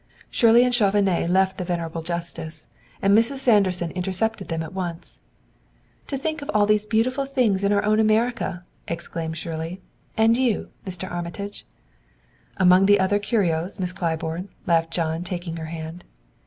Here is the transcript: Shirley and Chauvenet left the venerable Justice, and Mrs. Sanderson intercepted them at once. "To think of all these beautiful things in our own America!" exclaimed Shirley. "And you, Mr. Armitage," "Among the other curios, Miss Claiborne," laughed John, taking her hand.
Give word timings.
Shirley 0.31 0.63
and 0.63 0.73
Chauvenet 0.73 1.29
left 1.29 1.59
the 1.59 1.63
venerable 1.63 2.01
Justice, 2.01 2.65
and 3.03 3.15
Mrs. 3.15 3.35
Sanderson 3.37 3.91
intercepted 3.91 4.47
them 4.47 4.63
at 4.63 4.73
once. 4.73 5.19
"To 6.07 6.17
think 6.17 6.41
of 6.41 6.49
all 6.55 6.65
these 6.65 6.87
beautiful 6.87 7.23
things 7.23 7.63
in 7.63 7.71
our 7.71 7.85
own 7.85 7.99
America!" 7.99 8.63
exclaimed 8.87 9.37
Shirley. 9.37 9.79
"And 10.17 10.35
you, 10.35 10.71
Mr. 10.87 11.07
Armitage," 11.11 11.67
"Among 12.57 12.87
the 12.87 12.99
other 12.99 13.19
curios, 13.19 13.79
Miss 13.79 13.93
Claiborne," 13.93 14.49
laughed 14.65 14.89
John, 14.89 15.23
taking 15.23 15.57
her 15.57 15.65
hand. 15.65 16.03